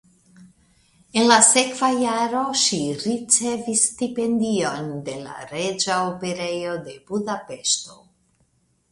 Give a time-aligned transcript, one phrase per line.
[1.21, 7.99] En la sekva jaro ŝi ricevis stipendion de la Reĝa Operejo de Budapeŝto.